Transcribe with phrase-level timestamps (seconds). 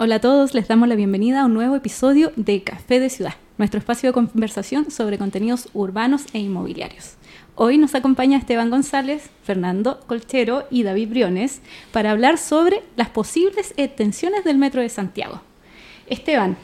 [0.00, 3.34] Hola a todos, les damos la bienvenida a un nuevo episodio de Café de Ciudad,
[3.56, 7.16] nuestro espacio de conversación sobre contenidos urbanos e inmobiliarios.
[7.56, 13.74] Hoy nos acompaña Esteban González, Fernando Colchero y David Briones para hablar sobre las posibles
[13.76, 15.40] extensiones del Metro de Santiago.
[16.06, 16.56] Esteban,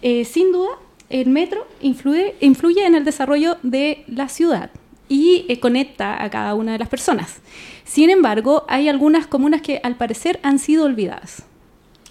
[0.00, 0.70] eh, sin duda,
[1.10, 4.70] el metro influye, en el desarrollo de la ciudad
[5.10, 7.42] y eh, conecta a cada una de las personas.
[7.84, 11.47] Sin embargo, hay algunas comunas que al parecer han sido olvidadas.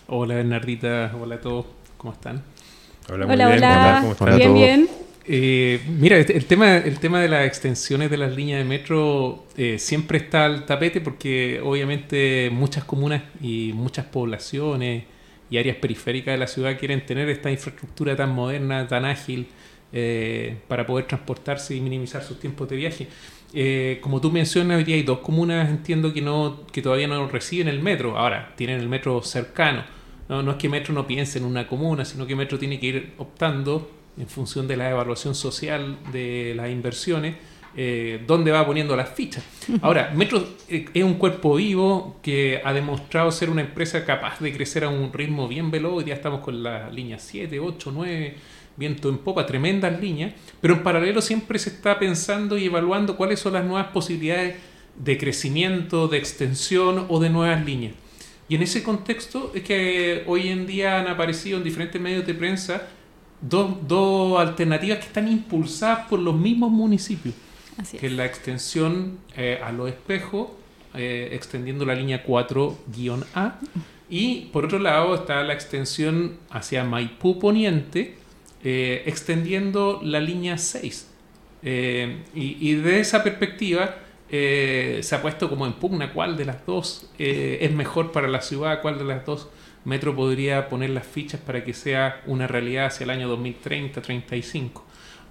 [0.10, 1.66] Hola Bernardita, hola a todos,
[1.98, 2.42] ¿cómo están?
[3.10, 3.58] Hola, hola, bien.
[3.58, 4.16] hola.
[4.18, 4.90] ¿Cómo bien, bien.
[5.26, 9.78] Eh, mira, el tema, el tema de las extensiones de las líneas de metro eh,
[9.78, 15.04] siempre está al tapete porque obviamente muchas comunas y muchas poblaciones
[15.50, 19.48] y áreas periféricas de la ciudad quieren tener esta infraestructura tan moderna, tan ágil,
[19.92, 23.08] eh, para poder transportarse y minimizar sus tiempos de viaje.
[23.54, 27.68] Eh, como tú mencionas, hoy hay dos comunas, entiendo que no que todavía no reciben
[27.68, 28.18] el metro.
[28.18, 29.97] Ahora, tienen el metro cercano.
[30.30, 32.86] No, no es que Metro no piense en una comuna, sino que Metro tiene que
[32.88, 37.36] ir optando en función de la evaluación social de las inversiones,
[37.76, 39.44] eh, dónde va poniendo las fichas.
[39.82, 44.52] Ahora, Metro eh, es un cuerpo vivo que ha demostrado ser una empresa capaz de
[44.52, 45.94] crecer a un ritmo bien veloz.
[45.94, 48.36] Hoy día estamos con la línea 7, 8, 9
[48.78, 53.40] viento en popa, tremendas líneas, pero en paralelo siempre se está pensando y evaluando cuáles
[53.40, 54.56] son las nuevas posibilidades
[54.96, 57.94] de crecimiento, de extensión o de nuevas líneas.
[58.50, 62.34] Y en ese contexto es que hoy en día han aparecido en diferentes medios de
[62.34, 62.88] prensa
[63.42, 67.36] dos, alternativas que están impulsadas por los mismos municipios,
[68.00, 70.50] que es la extensión eh, a los espejos,
[70.96, 73.60] eh, extendiendo la línea 4-A,
[74.10, 78.16] y por otro lado está la extensión hacia Maipú Poniente,
[78.64, 81.10] eh, extendiendo la línea 6.
[81.64, 83.98] Eh, y, de esa perspectiva
[84.30, 88.42] eh, se ha puesto como en pugna cuál de las dos es mejor para la
[88.42, 89.50] ciudad, cuál de las dos
[89.86, 94.82] Metro podría poner las fichas para que sea una realidad hacia el año 2030-35.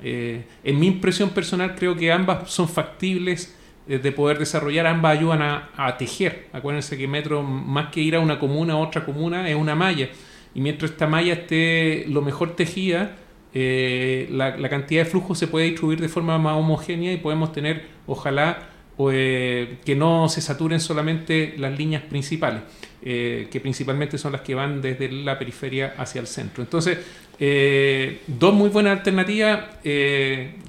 [0.02, 3.54] en mi impresión personal creo que ambas son factibles
[3.86, 6.48] de poder desarrollar, ambas ayudan a, a, tejer.
[6.54, 10.08] Acuérdense que Metro, más que ir a una comuna a otra comuna, es una malla.
[10.56, 13.14] Y mientras esta malla esté lo mejor tejida,
[13.52, 17.86] eh, la, cantidad de flujo se puede distribuir de forma más homogénea y podemos tener,
[18.06, 18.68] ojalá,
[18.98, 22.62] eh, que no se saturen solamente las líneas principales,
[23.02, 26.62] eh, que principalmente son las que van desde la periferia hacia el centro.
[26.62, 26.98] Entonces,
[28.26, 29.60] dos muy buenas alternativas.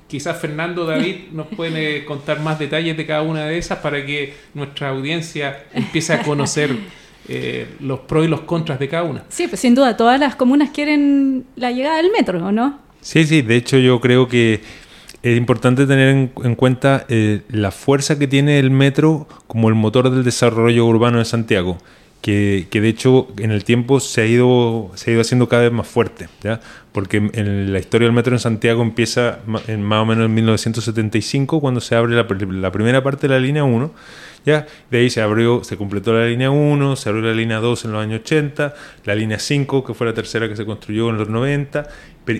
[0.07, 4.33] quizás Fernando David nos puede contar más detalles de cada una de esas para que
[4.53, 6.75] nuestra audiencia empiece a conocer
[7.29, 9.23] eh, los pros y los contras de cada una.
[9.29, 12.79] Sí, pues sin duda, todas las comunas quieren la llegada del metro, ¿o no?
[13.01, 14.61] Sí, sí, de hecho yo creo que
[15.31, 20.09] es importante tener en, cuenta eh, la fuerza que tiene el metro como el motor
[20.09, 21.77] del desarrollo urbano de Santiago.
[22.21, 25.71] Que, de hecho en el tiempo se ha ido, se ha ido haciendo cada vez
[25.71, 26.59] más fuerte, ¿ya?
[26.97, 31.61] porque en la historia del metro en Santiago empieza en más o menos en 1975,
[31.61, 33.91] cuando se abre la, primera parte de la línea 1,
[34.47, 34.65] ¿ya?
[34.89, 37.91] De ahí se abrió, se completó la línea 1, se abrió la línea 2 en
[37.91, 38.73] los años 80,
[39.05, 41.87] la línea 5, que fue la tercera que se construyó en los 90,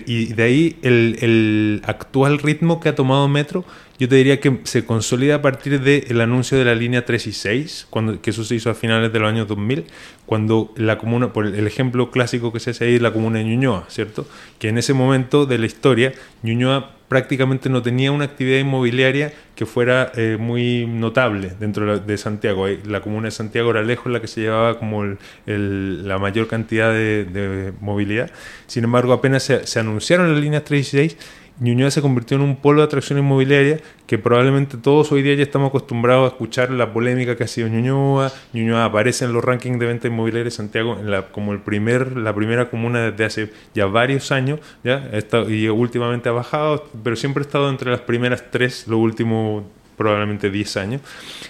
[0.06, 3.64] y de ahí el, actual ritmo que ha tomado Metro,
[3.98, 7.32] yo te diría que se consolida a partir del anuncio de la línea 3 y
[7.32, 9.84] 6, cuando, que eso se hizo a finales de los años 2000,
[10.24, 13.86] cuando la comuna, por el ejemplo clásico que se hace ahí la comuna de Ñuñoa,
[13.88, 14.26] ¿cierto?
[14.58, 19.66] Que en ese momento de la historia, Ñuñoa prácticamente no tenía una actividad inmobiliaria que
[19.66, 22.66] fuera eh, muy notable dentro de Santiago.
[22.86, 27.72] La comuna de Santiago era lejos la que se llevaba como la mayor cantidad de,
[27.80, 28.30] movilidad.
[28.66, 31.16] Sin embargo, apenas se, se anunciaron las líneas 3 y 6
[31.60, 35.42] Ñuñoa se convirtió en un polo de atracción inmobiliaria que probablemente todos hoy día ya
[35.42, 38.32] estamos acostumbrados a escuchar la polémica que ha sido Ñuñoa.
[38.52, 42.16] Ñuñoa aparece en los rankings de venta inmobiliaria de Santiago en la, como el primer,
[42.16, 45.10] la primera comuna desde hace ya varios años ¿ya?
[45.48, 49.64] y últimamente ha bajado, pero siempre ha estado entre las primeras tres, los últimos
[49.96, 51.02] probablemente 10 años.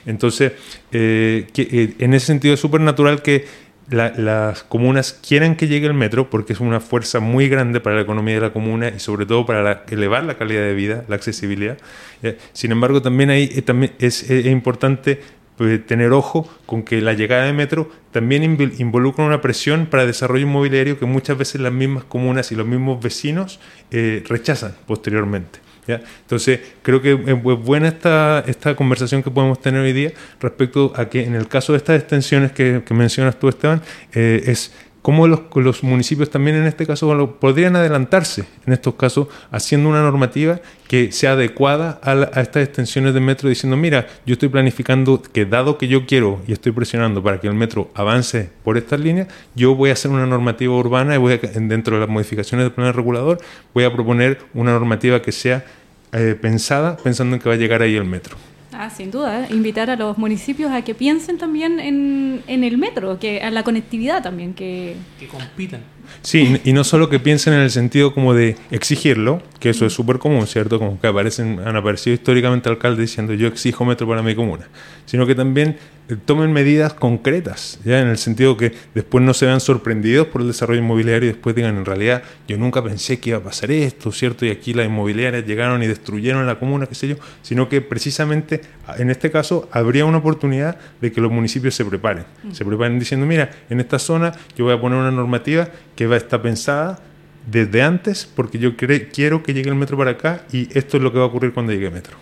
[0.07, 0.53] Entonces,
[0.91, 3.45] eh, eh, en ese sentido es súper natural que
[3.91, 8.03] las comunas quieren que llegue el metro porque es una fuerza muy grande para la
[8.03, 11.79] economía de la comuna y sobre todo para elevar la calidad de vida, la accesibilidad.
[12.23, 15.21] Eh, sin embargo, también, eh, también es, importante
[15.59, 18.45] pues, tener ojo con que la llegada de metro también
[18.79, 23.03] involucra una presión para desarrollo inmobiliario que muchas veces las mismas comunas y los mismos
[23.03, 23.59] vecinos
[23.91, 25.59] eh, rechazan posteriormente.
[25.97, 31.09] Entonces, creo que es buena esta, esta conversación que podemos tener hoy día respecto a
[31.09, 33.81] que en el caso de estas extensiones que, mencionas tú, Esteban,
[34.13, 34.73] eh, es
[35.09, 40.03] cómo los, los municipios también en este caso podrían adelantarse, en estos casos, haciendo una
[40.03, 45.23] normativa que sea adecuada a, a, estas extensiones de metro, diciendo, mira, yo estoy planificando
[45.23, 49.01] que dado que yo quiero y estoy presionando para que el metro avance por estas
[49.01, 52.67] líneas, yo voy a hacer una normativa urbana y voy a, dentro de las modificaciones
[52.67, 53.39] del plan regulador,
[53.73, 55.65] voy a proponer una normativa que sea
[56.13, 58.37] eh, pensada pensando en que va a llegar ahí el metro.
[58.81, 59.49] Ah, sin duda, ¿eh?
[59.51, 63.65] invitar a los municipios a que piensen también en, en, el metro, que a la
[63.65, 64.95] conectividad también, que...
[65.19, 65.81] Que compitan.
[66.23, 69.93] Sí, y no solo que piensen en el sentido como de exigirlo, que eso es
[69.93, 70.79] súper común, ¿cierto?
[70.79, 74.69] Como que aparecen, han aparecido históricamente alcaldes diciendo yo exijo metro para mi comuna,
[75.07, 75.77] sino que también
[76.17, 80.47] tomen medidas concretas, ya en el sentido que después no se vean sorprendidos por el
[80.47, 84.11] desarrollo inmobiliario y después digan en realidad yo nunca pensé que iba a pasar esto,
[84.11, 84.47] ¿cierto?
[84.47, 88.63] Y aquí las inmobiliarias llegaron y destruyeron la comuna, qué sé yo, sino que precisamente
[88.97, 92.53] en este caso habría una oportunidad de que los municipios se preparen, mm.
[92.53, 96.15] se preparen diciendo mira, en esta zona yo voy a poner una normativa que va
[96.15, 97.01] a estar pensada
[97.47, 101.13] desde antes porque yo quiero que llegue el metro para acá y esto es lo
[101.13, 102.17] que va a ocurrir cuando llegue el metro.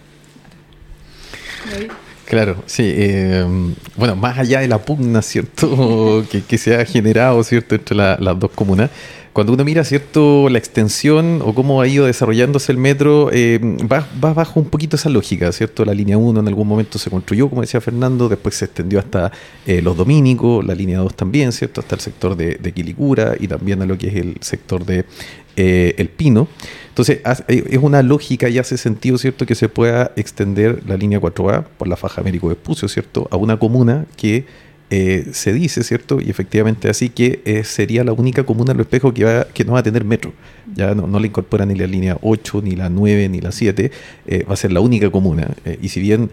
[2.27, 2.83] Claro, sí.
[2.85, 3.47] Eh,
[3.97, 6.25] bueno, más allá de la pugna, ¿cierto?
[6.49, 8.91] que, se ha generado, ¿cierto?, entre las dos comunas.
[9.33, 14.09] Cuando uno mira, ¿cierto?, la extensión o cómo ha ido desarrollándose el metro, eh, va,
[14.19, 15.85] bajo un poquito esa lógica, ¿cierto?
[15.85, 19.31] La línea 1 en algún momento se construyó, como decía Fernando, después se extendió hasta
[19.67, 21.81] eh, los Domínicos, la línea 2 también, ¿cierto?
[21.81, 25.05] Hasta el sector de, de Quilicura y también a lo que es el sector de
[25.57, 26.49] El Pino.
[26.97, 31.21] Entonces, eh, es una lógica y hace sentido, ¿cierto?, que se pueda extender la línea
[31.21, 34.47] 4A por la faja Américo Vespucio, ¿cierto?, a una comuna que
[34.89, 36.23] eh, se dice, ¿cierto?
[36.23, 39.65] Y efectivamente así que eh, sería la única comuna en los espejos que, va, que
[39.67, 40.33] no va a tener metro.
[40.75, 43.91] Ya no, le incorpora ni la línea 8, ni la 9, ni la 7.
[44.49, 45.51] va a ser la única comuna.
[45.83, 46.31] y si bien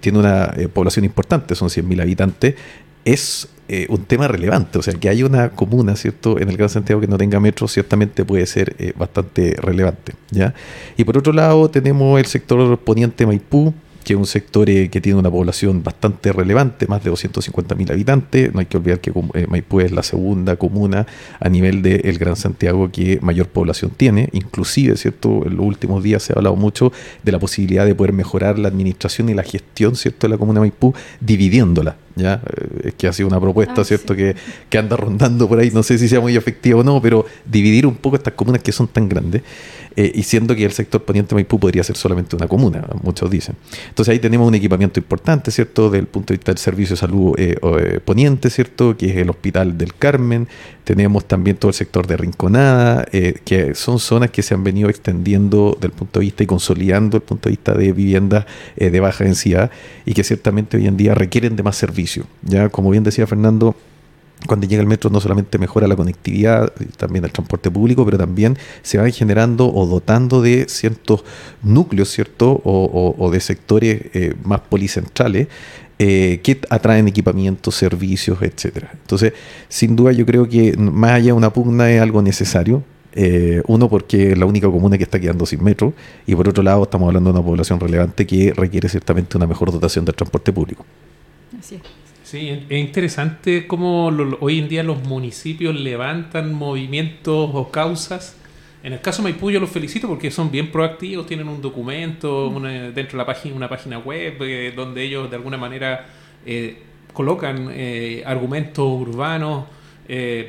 [0.00, 2.56] tiene una población importante, son 100.000 habitantes,
[3.04, 4.78] es eh, un tema relevante.
[4.78, 7.66] O sea, que haya una comuna, ¿cierto?, en el Gran Santiago que no tenga metro,
[7.66, 10.12] ciertamente puede ser eh, bastante relevante.
[10.30, 10.54] ¿ya?
[10.96, 13.72] Y por otro lado, tenemos el sector poniente Maipú,
[14.04, 18.52] que es un sector eh, que tiene una población bastante relevante, más de 250.000 habitantes.
[18.54, 21.06] No hay que olvidar que eh, Maipú es la segunda comuna
[21.40, 24.28] a nivel del Gran Santiago que mayor población tiene.
[24.32, 25.44] Inclusive, ¿cierto?
[25.46, 26.92] En los últimos días se ha hablado mucho
[27.22, 30.60] de la posibilidad de poder mejorar la administración y la gestión, ¿cierto?, de la comuna
[30.60, 31.96] de Maipú, dividiéndola.
[32.16, 32.40] ¿ya?
[32.46, 34.36] Eh, es que ha sido una propuesta, ah, ¿cierto?, que,
[34.68, 35.70] que anda rondando por ahí.
[35.70, 38.72] No sé si sea muy efectiva o no, pero dividir un poco estas comunas que
[38.72, 39.42] son tan grandes.
[39.96, 43.56] Eh, y siendo que el sector poniente Maipú podría ser solamente una comuna, muchos dicen.
[43.88, 45.90] Entonces ahí tenemos un equipamiento importante, ¿cierto?
[45.90, 48.96] Del punto de vista del servicio de salud eh, eh, poniente, ¿cierto?
[48.96, 50.48] Que es el Hospital del Carmen.
[50.82, 53.06] Tenemos también todo el sector de Rinconada,
[53.44, 57.22] que son zonas que se han venido extendiendo del punto de vista y consolidando el
[57.22, 58.44] punto de vista de viviendas
[58.76, 59.70] de baja densidad
[60.04, 62.26] y que ciertamente hoy en día requieren de más servicio.
[62.42, 63.74] Ya, como bien decía Fernando,
[64.46, 68.58] cuando llega el metro no solamente mejora la conectividad, también el transporte público, pero también
[68.82, 71.24] se van generando o dotando de ciertos
[71.62, 72.60] núcleos, ¿cierto?
[72.64, 75.48] O, de sectores eh, más policentrales
[75.98, 78.90] eh, que atraen equipamientos, servicios, etcétera.
[78.92, 79.32] Entonces,
[79.68, 82.82] sin duda yo creo que más allá de una pugna es algo necesario.
[83.16, 85.94] Eh, uno, porque es la única comuna que está quedando sin metro,
[86.26, 89.70] y por otro lado, estamos hablando de una población relevante que requiere ciertamente una mejor
[89.70, 90.84] dotación del transporte público.
[91.56, 92.03] Así es.
[92.34, 94.08] Sí, es interesante cómo
[94.40, 98.36] hoy en día los municipios levantan movimientos o causas.
[98.82, 102.50] En el caso de Maipú yo los felicito porque son bien proactivos, tienen un documento
[102.92, 106.06] dentro de la página, una página web eh, donde ellos de alguna manera
[106.44, 106.82] eh,
[107.12, 109.66] colocan eh, argumentos urbanos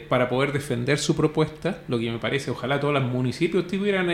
[0.10, 4.10] para poder defender su propuesta, lo que me parece, ojalá todos los municipios tuvieran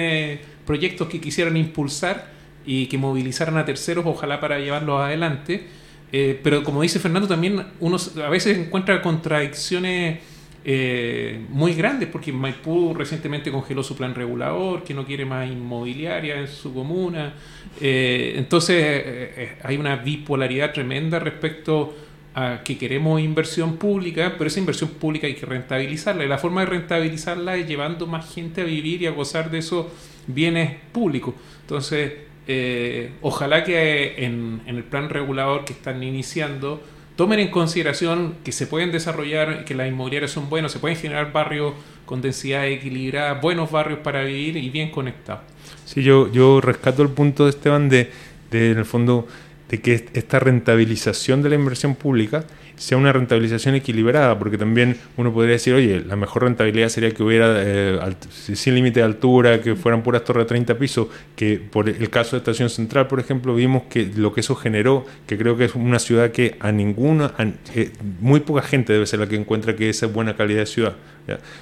[0.65, 2.27] proyectos que quisieran impulsar
[2.65, 5.80] y que movilizaran a terceros, ojalá para llevarlos adelante
[6.11, 10.19] eh, pero como dice Fernando, también uno a veces encuentra contradicciones
[10.63, 16.39] eh, muy grandes, porque Maipú recientemente congeló su plan regulador, que no quiere más inmobiliaria
[16.39, 17.33] en su comuna.
[17.79, 21.95] Eh, entonces hay una bipolaridad tremenda respecto
[22.33, 26.23] a que queremos inversión pública, pero esa inversión pública hay que rentabilizarla.
[26.23, 29.59] Y la forma de rentabilizarla es llevando más gente a vivir y a gozar de
[29.59, 29.87] esos
[30.27, 31.33] bienes públicos.
[31.61, 32.13] Entonces,
[32.47, 36.81] eh, ojalá que en, el plan regulador que están iniciando
[37.15, 41.31] tomen en consideración que se pueden desarrollar, que las inmobiliarias son buenos, se pueden generar
[41.31, 41.73] barrios
[42.05, 45.43] con densidad equilibrada, buenos barrios para vivir y bien conectados.
[45.85, 48.09] Sí, yo, yo rescato el punto de Esteban de,
[48.49, 49.27] de en el fondo,
[49.69, 52.43] de que esta rentabilización de la inversión pública
[52.81, 57.21] sea una rentabilización equilibrada, porque también uno podría decir, oye, la mejor rentabilidad sería que
[57.21, 57.99] hubiera eh,
[58.31, 62.31] sin límite de altura, que fueran puras torres de 30 pisos, que por el caso
[62.31, 65.75] de Estación Central, por ejemplo, vimos que lo que eso generó, que creo que es
[65.75, 67.35] una ciudad que a ninguna,
[67.75, 70.65] eh, muy poca gente debe ser la que encuentra que esa es buena calidad de
[70.65, 70.95] ciudad.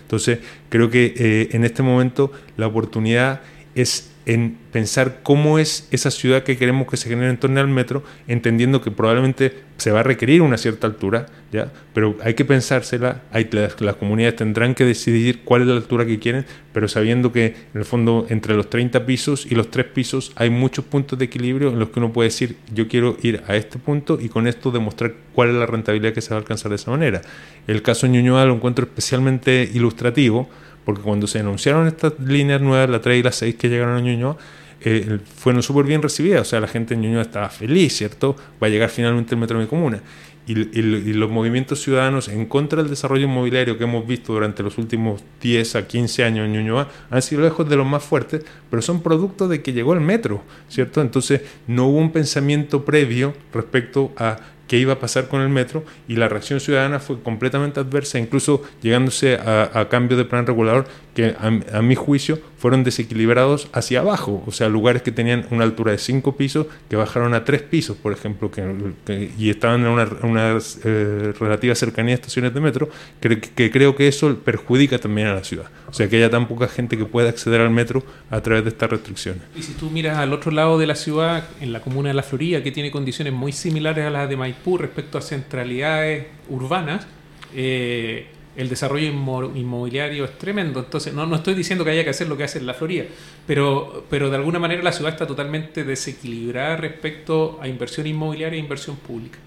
[0.01, 3.41] Entonces, creo que eh, en este momento la oportunidad
[3.81, 7.67] es en pensar cómo es esa ciudad que queremos que se genere en torno al
[7.67, 11.71] metro, entendiendo que probablemente se va a requerir una cierta altura, ¿ya?
[11.93, 16.05] pero hay que pensársela, hay, las, las, comunidades tendrán que decidir cuál es la altura
[16.05, 19.87] que quieren, pero sabiendo que en el fondo entre los 30 pisos y los 3
[19.87, 23.41] pisos hay muchos puntos de equilibrio en los que uno puede decir, yo quiero ir
[23.47, 26.39] a este punto y con esto demostrar cuál es la rentabilidad que se va a
[26.39, 27.21] alcanzar de esa manera.
[27.65, 30.49] El caso Ñuñoa lo encuentro especialmente ilustrativo,
[30.89, 33.99] porque cuando se anunciaron estas líneas nuevas, la 3 y la 6 que llegaron a
[33.99, 34.37] Ñuñoa,
[34.81, 38.35] eh, fueron súper bien recibidas, o sea, la gente en Ñuñoa estaba feliz, ¿cierto?
[38.59, 40.01] Va a llegar finalmente el metro de mi comuna.
[40.47, 45.23] Y, los movimientos ciudadanos en contra del desarrollo inmobiliario que hemos visto durante los últimos
[45.43, 49.03] 10 a 15 años en Ñuñoa han sido lejos de los más fuertes, pero son
[49.03, 51.01] producto de que llegó el metro, ¿cierto?
[51.01, 55.83] Entonces no hubo un pensamiento previo respecto a qué iba a pasar con el metro
[56.07, 61.35] y la reacción ciudadana fue completamente adversa, incluso llegándose a, cambio de plan regulador que
[61.37, 65.97] a, mi juicio fueron desequilibrados hacia abajo, o sea, lugares que tenían una altura de
[65.97, 70.57] 5 pisos que bajaron a 3 pisos, por ejemplo, que, y estaban en una, una
[70.83, 75.43] eh, relativa cercanía a estaciones de metro, que, creo que eso perjudica también a la
[75.43, 75.65] ciudad.
[75.87, 78.69] O sea, que haya tan poca gente que pueda acceder al metro a través de
[78.69, 79.41] estas restricciones.
[79.55, 82.23] Y si tú miras al otro lado de la ciudad, en la comuna de La
[82.23, 87.07] Florida, que tiene condiciones muy similares a las de Maipú respecto a centralidades urbanas,
[87.55, 90.79] eh, el desarrollo inmobiliario es tremendo.
[90.79, 93.05] Entonces, no, no estoy diciendo que haya que hacer lo que hace en la Florida,
[93.47, 98.59] pero, pero de alguna manera la ciudad está totalmente desequilibrada respecto a inversión inmobiliaria e
[98.59, 99.39] inversión pública.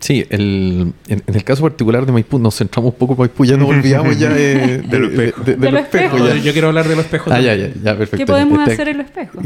[0.00, 3.58] Sí, el, en, el caso particular de Maipú nos centramos un poco en Maipú, ya
[3.58, 4.98] nos olvidamos ya de, de,
[5.70, 6.42] los espejos.
[6.42, 7.30] Yo quiero hablar de los espejos.
[7.30, 8.16] Ah, ya, ya, ya, perfecto.
[8.16, 9.42] ¿Qué podemos hacer en los espejos?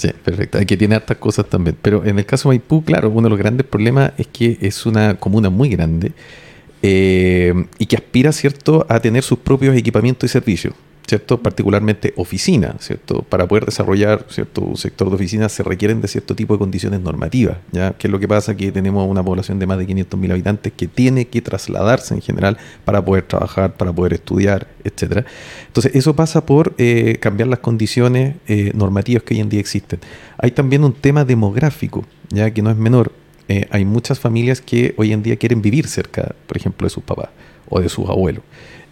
[0.00, 0.58] Sí, perfecto.
[0.58, 1.76] Hay que tiene hartas cosas también.
[1.80, 4.84] Pero en el caso de Maipú, claro, uno de los grandes problemas es que es
[4.84, 6.10] una comuna muy grande
[6.82, 10.74] eh, y que aspira, ¿cierto?, a tener sus propios equipamientos y servicios.
[11.06, 11.42] ¿Cierto?
[11.42, 13.22] particularmente oficina, ¿cierto?
[13.22, 17.00] Para poder desarrollar cierto un sector de oficinas se requieren de cierto tipo de condiciones
[17.00, 17.92] normativas, ¿ya?
[17.92, 18.56] ¿Qué es lo que pasa?
[18.56, 22.56] Que tenemos una población de más de 500.000 habitantes que tiene que trasladarse en general
[22.84, 25.24] para poder trabajar, para poder estudiar, etcétera.
[25.66, 30.00] Entonces, eso pasa por eh, cambiar las condiciones eh, normativas que hoy en día existen.
[30.38, 33.12] Hay también un tema demográfico, ya que no es menor.
[33.48, 37.04] Eh, hay muchas familias que hoy en día quieren vivir cerca, por ejemplo, de sus
[37.04, 37.28] papás
[37.68, 38.42] o de sus abuelos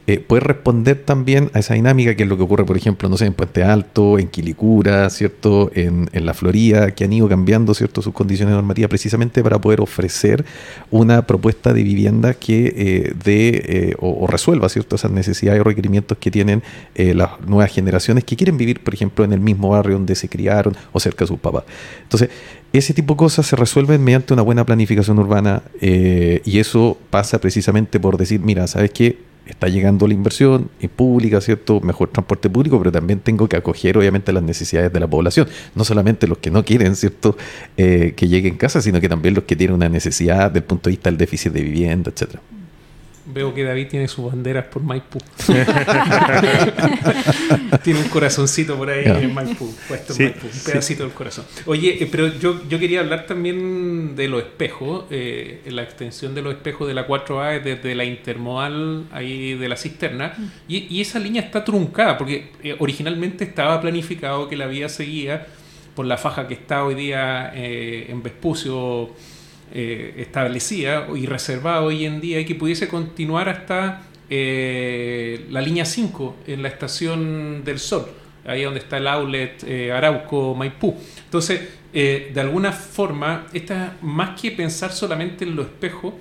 [0.07, 3.17] eh, puede responder también a esa dinámica, que es lo que ocurre, por ejemplo, no
[3.17, 5.71] sé, en Puente Alto, en Quilicura, ¿cierto?
[5.75, 8.03] En, en, la Florida, que han ido cambiando, ¿cierto?
[8.03, 10.45] Sus condiciones normativas precisamente para poder ofrecer
[10.91, 14.97] una propuesta de vivienda que eh, dé eh, o, resuelva, ¿cierto?
[14.97, 16.63] Esas necesidades o requerimientos que tienen
[16.95, 20.29] eh, las nuevas generaciones que quieren vivir, por ejemplo, en el mismo barrio donde se
[20.29, 21.65] criaron o cerca de sus papás.
[22.03, 22.31] Entonces,
[22.73, 28.01] ese tipo de cosas se resuelven mediante una buena planificación urbana y eso pasa precisamente
[28.01, 29.32] por decir, mira, ¿sabes qué?
[29.47, 31.81] Está llegando la inversión pública, ¿cierto?
[31.81, 35.49] Mejor transporte público, pero también tengo que acoger obviamente las necesidades de la población.
[35.75, 37.37] No solamente los que no quieren, ¿cierto?
[37.77, 40.89] Eh, que lleguen casa, sino que también los que tienen una necesidad desde el punto
[40.89, 42.41] de vista del déficit de vivienda, etcétera.
[43.25, 45.21] Veo que David tiene sus banderas por Maipú.
[47.85, 51.45] tiene un corazoncito por ahí en Maipú, puesto en Maipú, un pedacito del corazón.
[51.67, 56.43] Oye, eh, pero yo, yo quería hablar también de los espejos, eh, la extensión de
[56.43, 60.35] los espejos de la 4A desde la intermodal ahí de la cisterna,
[60.67, 65.47] y, y esa línea está truncada, porque eh, originalmente estaba planificado que la vía seguía
[65.95, 69.11] por la faja que está hoy día en Vespucio
[69.75, 75.87] eh, establecida y reservada hoy en día y que pudiese continuar hasta eh, la línea
[75.87, 78.07] 5 en la estación del Sol,
[78.45, 80.95] ahí donde está el outlet eh, Arauco Maipú.
[81.25, 81.61] Entonces,
[81.91, 86.15] de alguna forma, esta, más que pensar solamente en los espejos,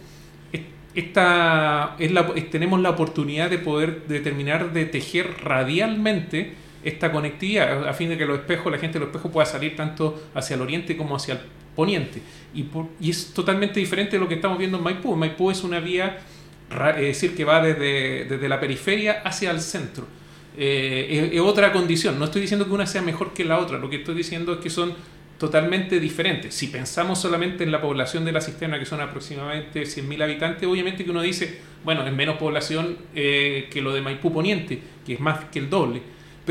[0.94, 6.54] esta, es la, tenemos la oportunidad de poder determinar de tejer radialmente
[6.84, 9.76] esta conectividad, a fin de que los espejos, la gente de los espejos pueda salir
[9.76, 11.40] tanto hacia el oriente como hacia el
[11.76, 12.22] poniente.
[12.54, 12.66] Y,
[13.00, 15.16] y es totalmente diferente de lo que estamos viendo en Maipú.
[15.16, 16.20] Maipú es una vía,
[16.98, 20.06] es decir, que va desde, desde la periferia hacia el centro.
[20.58, 22.20] Eh, es, otra condición.
[22.20, 24.60] No estoy diciendo que una sea mejor que la otra, lo que estoy diciendo es
[24.60, 24.94] que son
[25.38, 26.54] totalmente diferentes.
[26.54, 31.04] Si pensamos solamente en la población de la cisterna, que son aproximadamente 100.000 habitantes, obviamente
[31.04, 35.20] que uno dice, bueno, es menos población eh, que lo de Maipú Poniente, que es
[35.20, 36.02] más que el doble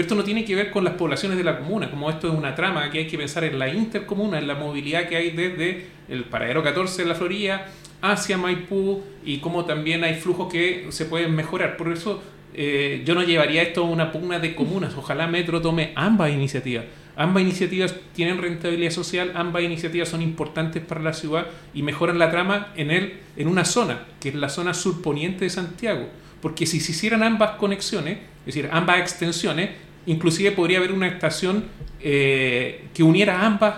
[0.01, 2.33] Pero esto no tiene que ver con las poblaciones de la comuna, como esto es
[2.33, 5.89] una trama que hay que pensar en la intercomuna, en la movilidad que hay desde
[6.09, 7.67] el paradero 14 de la Florida
[8.01, 11.77] hacia Maipú y cómo también hay flujos que se pueden mejorar.
[11.77, 12.23] Por eso
[12.55, 14.95] eh, yo no llevaría esto a una pugna de comunas.
[14.97, 16.87] Ojalá Metro tome ambas iniciativas.
[17.15, 22.31] Ambas iniciativas tienen rentabilidad social, ambas iniciativas son importantes para la ciudad y mejoran la
[22.31, 26.09] trama en, el, en una zona, que es la zona surponiente de Santiago.
[26.41, 31.65] Porque si se hicieran ambas conexiones, es decir, ambas extensiones, inclusive podría haber una estación
[32.01, 33.75] eh, que uniera ambas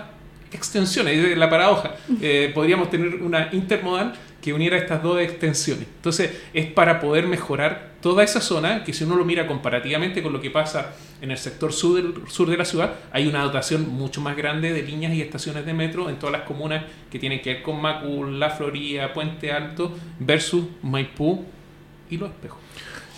[0.51, 1.95] extensiones, es la paradoja.
[2.21, 5.87] Eh, podríamos tener una intermodal que uniera estas dos extensiones.
[5.95, 10.33] Entonces, es para poder mejorar toda esa zona, que si uno lo mira comparativamente con
[10.33, 13.89] lo que pasa en el sector sur, del, sur de la ciudad, hay una dotación
[13.89, 17.41] mucho más grande de líneas y estaciones de metro en todas las comunas que tienen
[17.41, 21.45] que ver con Macul, La Florida, Puente Alto, versus Maipú
[22.09, 22.59] y Los Espejos.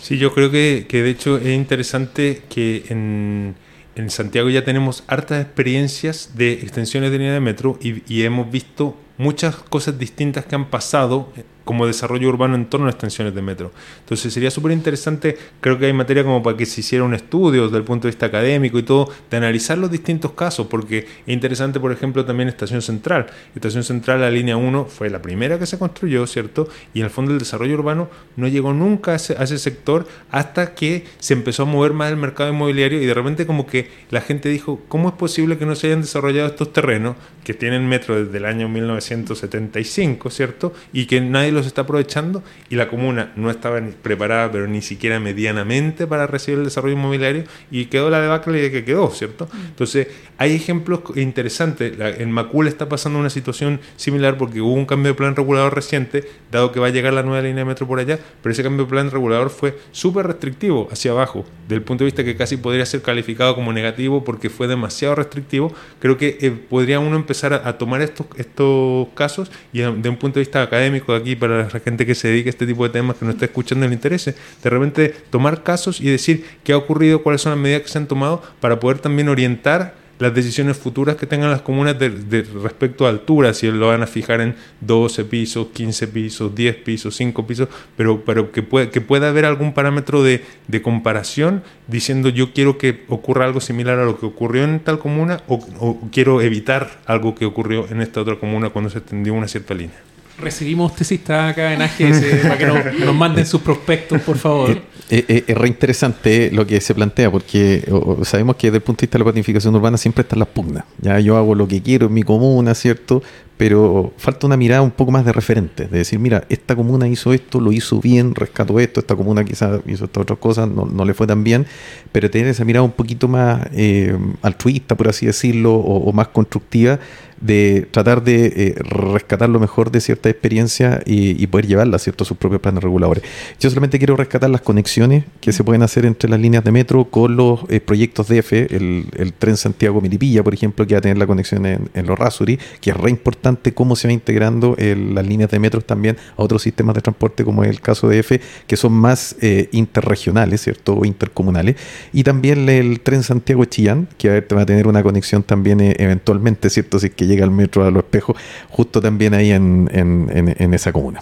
[0.00, 3.56] Sí, yo creo que, que de hecho es interesante que en,
[3.94, 8.50] en Santiago ya tenemos hartas experiencias de extensiones de línea de metro y, y hemos
[8.50, 11.32] visto muchas cosas distintas que han pasado
[11.66, 13.72] como desarrollo urbano en torno a extensiones de metro.
[13.98, 17.64] Entonces sería súper interesante, creo que hay materia como para que se hiciera un estudio
[17.64, 21.06] desde el punto de vista académico y todo, de analizar los distintos casos, porque es
[21.26, 23.26] interesante, por ejemplo, también Estación Central.
[23.56, 26.68] Estación Central, la línea 1, fue la primera que se construyó, ¿cierto?
[26.94, 30.06] Y en el fondo el desarrollo urbano no llegó nunca a ese, a ese sector
[30.30, 33.90] hasta que se empezó a mover más el mercado inmobiliario y de repente como que
[34.10, 37.88] la gente dijo, ¿cómo es posible que no se hayan desarrollado estos terrenos que tienen
[37.88, 40.72] metro desde el año 1975, ¿cierto?
[40.92, 45.18] Y que nadie los está aprovechando y la comuna no estaba preparada, pero ni siquiera
[45.18, 49.48] medianamente para recibir el desarrollo inmobiliario y quedó la debacle que quedó, ¿cierto?
[49.68, 50.08] Entonces,
[50.38, 51.94] hay ejemplos interesantes.
[51.98, 56.28] en Macul está pasando una situación similar porque hubo un cambio de plan regulador reciente,
[56.50, 58.84] dado que va a llegar la nueva línea de metro por allá, pero ese cambio
[58.84, 62.86] de plan regulador fue súper restrictivo hacia abajo, del punto de vista que casi podría
[62.86, 65.72] ser calificado como negativo porque fue demasiado restrictivo.
[66.00, 70.16] Creo que eh, podría uno empezar a, a, tomar estos, estos casos y de un
[70.16, 72.90] punto de vista académico aquí para la gente que se dedica a este tipo de
[72.90, 76.76] temas, que no está escuchando el interés, de repente tomar casos y decir qué ha
[76.76, 80.76] ocurrido, cuáles son las medidas que se han tomado para poder también orientar las decisiones
[80.76, 84.54] futuras que tengan las comunas de, respecto a altura, si lo van a fijar en
[84.80, 89.44] 12 pisos, 15 pisos, 10 pisos, 5 pisos, pero, pero que, pueda, que pueda haber
[89.44, 94.26] algún parámetro de, de, comparación diciendo yo quiero que ocurra algo similar a lo que
[94.26, 98.70] ocurrió en tal comuna o, o quiero evitar algo que ocurrió en esta otra comuna
[98.70, 100.15] cuando se extendió una cierta línea.
[100.38, 104.82] Recibimos tesistas acá en AGS para que nos, nos, manden sus prospectos, por favor.
[105.08, 107.88] Es, es, es re interesante lo que se plantea, porque
[108.22, 110.84] sabemos que desde el punto de vista de la planificación urbana siempre están las pugnas.
[111.00, 113.22] Ya yo hago lo que quiero en mi comuna, ¿cierto?
[113.56, 117.32] Pero falta una mirada un poco más de referente, de decir, mira, esta comuna hizo
[117.32, 121.04] esto, lo hizo bien, rescató esto, esta comuna quizás hizo estas otras cosas, no, no,
[121.06, 121.66] le fue tan bien,
[122.12, 126.98] pero tener esa mirada un poquito más eh, altruista, por así decirlo, o, más constructiva
[127.40, 132.24] de tratar de eh, rescatar lo mejor de cierta experiencia y, poder llevarla ¿cierto?
[132.24, 133.22] a sus propios planes reguladores.
[133.60, 137.04] Yo solamente quiero rescatar las conexiones que se pueden hacer entre las líneas de metro
[137.04, 141.18] con los eh, proyectos DF, el, el, tren Santiago-Milipilla, por ejemplo, que va a tener
[141.18, 145.14] la conexión en, en los Rasuri, que es re importante cómo se va integrando el,
[145.14, 148.18] las líneas de metro también a otros sistemas de transporte, como es el caso de
[148.20, 150.94] F, que son más eh, interregionales, ¿cierto?
[150.94, 151.76] O intercomunales.
[152.12, 156.98] Y también el tren Santiago-Chillán, que va a tener una conexión también eh, eventualmente, ¿cierto?
[156.98, 158.36] Si es que llega al metro a los espejos,
[158.70, 161.20] justo también ahí en, en, en esa comuna.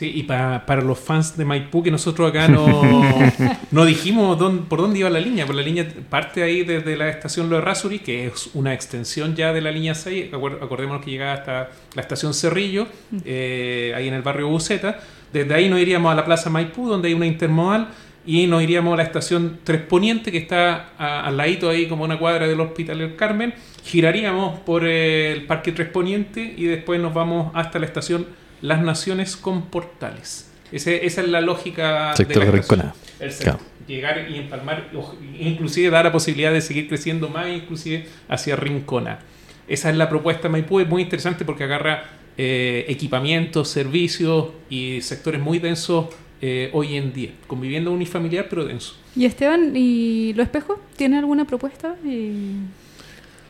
[0.00, 2.82] Sí, y para, para los fans de Maipú, que nosotros acá no,
[3.70, 7.10] no dijimos dónde, por dónde iba la línea, por la línea parte ahí desde la
[7.10, 11.34] estación Lo Rasuri, que es una extensión ya de la línea 6, acordémonos que llegaba
[11.34, 12.86] hasta la estación Cerrillo,
[13.26, 15.00] eh, ahí en el barrio Buceta,
[15.34, 17.88] desde ahí nos iríamos a la Plaza Maipú, donde hay una intermodal,
[18.24, 22.04] y nos iríamos a la estación Tres Poniente, que está a, al ladito ahí como
[22.04, 23.52] una cuadra del Hospital del Carmen,
[23.84, 29.36] giraríamos por el Parque Tres Poniente y después nos vamos hasta la estación Las Naciones
[29.36, 30.50] con Portales.
[30.72, 32.94] Ese, esa es la lógica sector de la Rincona.
[33.18, 33.70] El sector, claro.
[33.88, 34.90] Llegar y empalmar,
[35.38, 39.18] inclusive dar la posibilidad de seguir creciendo más, inclusive hacia Rincona.
[39.66, 42.04] Esa es la propuesta de Maipú, es muy interesante porque agarra
[42.36, 46.06] eh, equipamientos, servicios y sectores muy densos
[46.40, 48.96] eh, hoy en día, conviviendo unifamiliar pero denso.
[49.16, 50.80] ¿Y Esteban, y lo espejo?
[50.96, 51.96] ¿Tiene alguna propuesta?
[52.06, 52.32] Eh,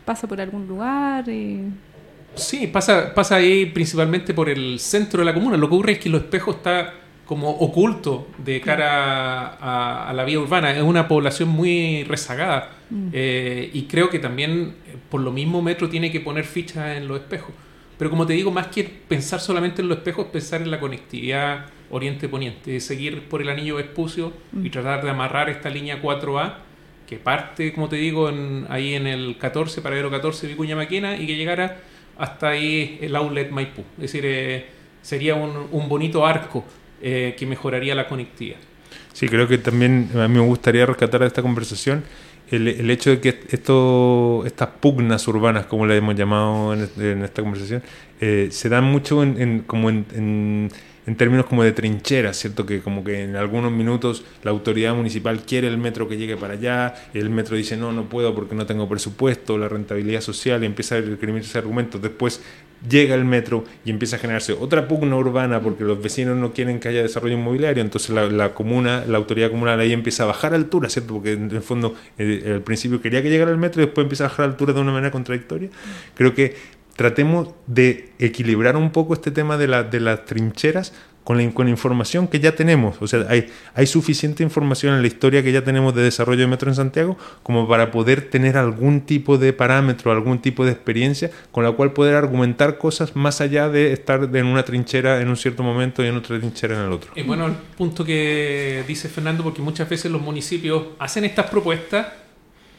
[0.04, 1.24] ¿Pasa por algún lugar?
[1.28, 1.64] Eh...
[2.34, 5.56] Sí, pasa, pasa ahí principalmente por el centro de la comuna.
[5.56, 6.94] Lo que ocurre es que lo espejo está
[7.26, 10.72] como oculto de cara a, a la vía urbana.
[10.76, 13.08] Es una población muy rezagada mm.
[13.12, 14.74] eh, y creo que también
[15.08, 17.54] por lo mismo Metro tiene que poner fichas en los espejos.
[17.98, 21.66] Pero como te digo, más que pensar solamente en los espejos, pensar en la conectividad
[21.90, 24.66] oriente-poniente, seguir por el anillo Vespucio mm.
[24.66, 26.54] y tratar de amarrar esta línea 4A
[27.06, 31.16] que parte, como te digo, en, ahí en el 14, paradero 14 de Vicuña Maquena
[31.16, 31.80] y que llegara
[32.20, 33.82] hasta ahí el outlet Maipú.
[33.96, 34.66] Es decir, eh,
[35.02, 36.64] sería un, un, bonito arco
[37.00, 38.58] eh, que mejoraría la conectividad.
[39.14, 42.04] Sí, creo que también a mí me gustaría rescatar de esta conversación
[42.50, 47.42] el, el, hecho de que esto, estas pugnas urbanas, como le hemos llamado en, esta
[47.42, 47.82] conversación,
[48.20, 50.70] eh, se dan mucho en, en como en,
[51.06, 52.66] en términos como de trincheras, ¿cierto?
[52.66, 56.54] Que como que en algunos minutos la autoridad municipal quiere el metro que llegue para
[56.54, 60.66] allá, el metro dice no, no puedo porque no tengo presupuesto, la rentabilidad social, y
[60.66, 62.00] empieza a escribirse argumentos.
[62.00, 62.42] Después
[62.88, 66.80] llega el metro y empieza a generarse otra pugna urbana porque los vecinos no quieren
[66.80, 70.88] que haya desarrollo inmobiliario, entonces la, comuna, la autoridad comunal ahí empieza a bajar altura,
[70.88, 71.14] ¿cierto?
[71.14, 74.24] Porque en el fondo eh, al principio quería que llegara el metro y después empieza
[74.24, 75.68] a bajar altura de una manera contradictoria.
[76.14, 76.54] Creo que
[76.96, 80.92] tratemos de equilibrar un poco este tema de, la, de las trincheras
[81.30, 82.96] con la, con la, información que ya tenemos.
[83.00, 86.48] O sea, hay, hay suficiente información en la historia que ya tenemos de desarrollo de
[86.48, 91.30] metro en Santiago como para poder tener algún tipo de parámetro, algún tipo de experiencia
[91.52, 95.36] con la cual poder argumentar cosas más allá de estar en una trinchera en un
[95.36, 97.12] cierto momento y en otra trinchera en el otro.
[97.14, 102.08] Y bueno, el punto que dice Fernando, porque muchas veces los municipios hacen estas propuestas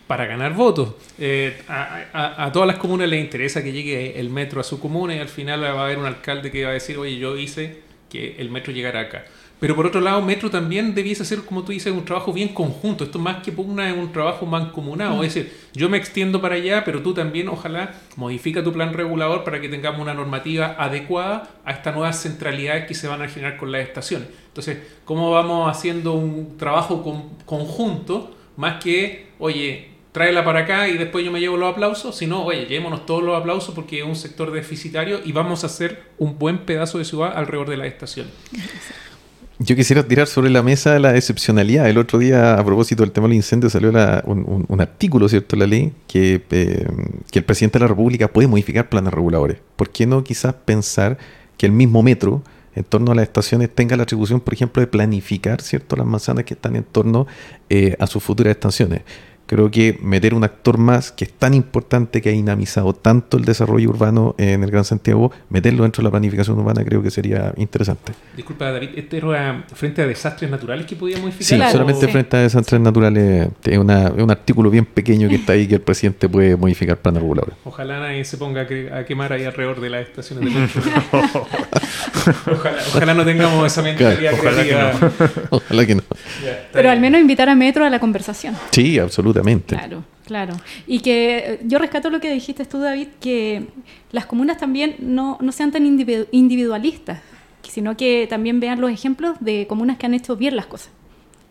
[0.08, 0.96] para ganar votos.
[1.18, 4.78] Eh, a, a, a, todas las comunas les interesa que llegue el metro a su
[4.78, 7.38] comuna y al final va a haber un alcalde que va a decir, oye, yo
[7.38, 9.26] hice que el metro llegara acá.
[9.62, 13.04] Pero por otro lado, Metro también debiese hacer, como tú dices, un trabajo bien conjunto.
[13.04, 15.18] Esto más que pugna es un trabajo mancomunado.
[15.18, 15.24] Mm.
[15.24, 19.44] Es decir, yo me extiendo para allá, pero tú también, ojalá, modifica tu plan regulador
[19.44, 23.58] para que tengamos una normativa adecuada a estas nuevas centralidades que se van a generar
[23.58, 24.30] con las estaciones.
[24.48, 28.36] Entonces, ¿cómo vamos haciendo un trabajo con, conjunto?
[28.58, 32.66] Más que, oye, tráela para acá y después yo me llevo los aplausos, sino, oye,
[32.66, 36.60] llevémonos todos los aplausos porque es un sector deficitario y vamos a hacer un buen
[36.60, 38.28] pedazo de ciudad alrededor de la estación.
[39.64, 41.88] Yo quisiera tirar sobre la mesa la excepcionalidad.
[41.88, 45.94] El otro día, a propósito del tema del incendio, salió un, artículo, ¿cierto?, la ley,
[46.08, 46.88] que, eh,
[47.32, 49.60] que el presidente de la República puede modificar planes reguladores.
[49.76, 51.20] ¿Por qué no quizás pensar
[51.58, 52.42] que el mismo metro
[52.74, 56.44] en torno a las estaciones tenga la atribución, por ejemplo, de planificar, ¿cierto?, las manzanas
[56.46, 57.28] que están en torno
[57.70, 59.02] eh, a sus futuras estaciones?
[59.52, 63.44] Creo que meter un actor más que es tan importante que ha dinamizado tanto el
[63.44, 67.54] desarrollo urbano en el Gran Santiago, meterlo dentro de la planificación urbana creo que sería
[67.58, 68.14] interesante.
[68.34, 71.46] Disculpa, David, ¿este era frente a desastres naturales que podía modificar?
[71.46, 71.72] Sí, claro.
[71.74, 72.12] solamente sí.
[72.14, 73.50] frente a desastres naturales.
[73.66, 76.96] Es, una, es, un artículo bien pequeño que está ahí que el presidente puede modificar
[76.96, 77.58] planes reguladores.
[77.66, 80.82] Ojalá nadie se ponga a quemar ahí alrededor de las estaciones de metro.
[82.52, 84.92] ojalá, ojalá, no tengamos esa mentalidad claro, ojalá creativa.
[84.92, 85.48] Que no.
[85.50, 86.02] ojalá que no.
[86.44, 86.94] Yeah, Pero bien.
[86.94, 88.56] al menos invitar a Metro a la conversación.
[88.72, 89.76] Sí, absolutamente.
[89.76, 90.54] Claro, claro.
[90.88, 93.68] Y que yo rescato lo que dijiste tú, David, que
[94.12, 97.20] las comunas también no, no sean tan individualistas,
[97.64, 100.90] sino que también vean los ejemplos de comunas que han hecho bien las cosas.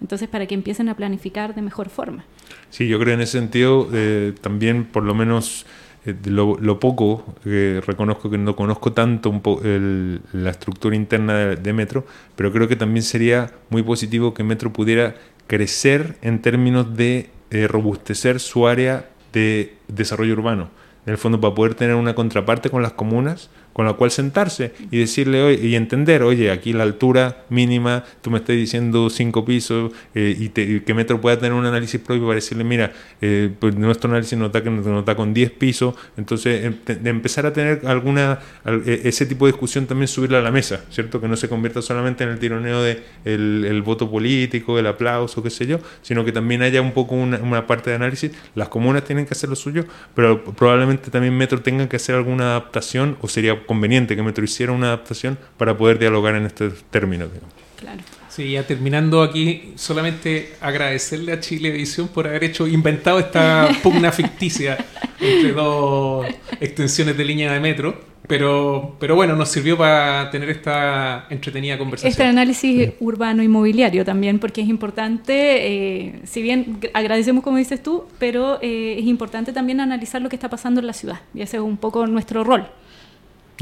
[0.01, 2.25] Entonces, para que empiecen a planificar de mejor forma.
[2.71, 5.67] Sí, yo creo en ese sentido eh, también, por lo menos,
[6.07, 11.35] eh, lo, lo, poco reconozco que no conozco tanto un po el, la estructura interna
[11.35, 15.15] de, de, Metro, pero creo que también sería muy positivo que Metro pudiera
[15.51, 20.71] crecer en términos de eh, robustecer su área de desarrollo urbano.
[21.05, 24.73] En el fondo, para poder tener una contraparte con las comunas, con la cual sentarse
[24.91, 29.45] y decirle oye, y entender, oye, aquí la altura mínima, tú me estás diciendo cinco
[29.45, 32.93] pisos eh, y, te, y, que Metro pueda tener un análisis propio para decirle, mira,
[33.21, 37.47] eh, pues nuestro análisis nos da, nos da con 10 pisos, entonces em, de empezar
[37.47, 38.41] a tener alguna,
[38.87, 41.21] ese tipo de discusión también subirla a la mesa, ¿cierto?
[41.21, 45.43] Que no se convierta solamente en el tironeo de el, el voto político, el aplauso,
[45.43, 48.33] qué sé yo, sino que también haya un poco una, una parte de análisis.
[48.55, 52.51] Las comunas tienen que hacer lo suyo, pero probablemente también Metro tenga que hacer alguna
[52.51, 57.33] adaptación o sería conveniente que Metro hiciera una adaptación para poder dialogar en estos términos.
[57.33, 57.55] Digamos.
[57.77, 58.01] Claro.
[58.31, 64.13] Sí, ya terminando aquí, solamente agradecerle a Chile Edición por haber hecho, inventado esta pugna
[64.13, 64.79] ficticia
[65.19, 66.27] entre dos
[66.61, 68.11] extensiones de línea de metro.
[68.29, 72.13] Pero, pero bueno, nos sirvió para tener esta entretenida conversación.
[72.13, 78.05] Este análisis urbano inmobiliario también, porque es importante, eh, si bien agradecemos como dices tú,
[78.21, 81.23] pero eh, es importante también analizar lo que está pasando en la ciudad.
[81.35, 82.69] Y ese es un poco nuestro rol.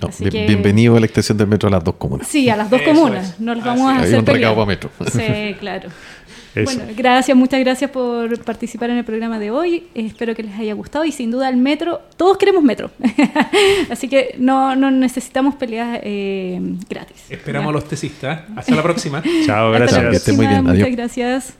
[0.03, 0.47] No, bien, que...
[0.47, 2.27] Bienvenido a la extensión del metro a las dos comunas.
[2.29, 3.31] Sí, a las dos Eso comunas.
[3.31, 3.41] es.
[3.41, 4.41] No los Así vamos a Hay hacer un pelear.
[4.41, 4.91] recado para metro.
[5.11, 5.89] Sí, claro.
[6.55, 6.65] Eso.
[6.77, 9.87] Bueno, gracias, muchas gracias por participar en el programa de hoy.
[9.95, 12.91] Espero que les haya gustado y sin duda el metro, todos queremos metro.
[13.91, 16.59] Así que no, no necesitamos peleas eh,
[16.89, 17.17] gratis.
[17.29, 18.43] Esperamos a los tesistas.
[18.57, 19.23] Hasta la próxima.
[19.47, 20.11] Chao, Hasta gracias.
[20.11, 20.67] Que esté muy bien.
[20.67, 20.89] Adiós.
[20.89, 21.55] Muchas gracias.